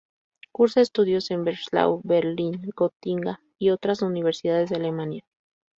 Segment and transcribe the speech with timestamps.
[0.51, 5.23] Cursa estudios en Breslau, Berlín, Gotinga y otras universidades de Alemania.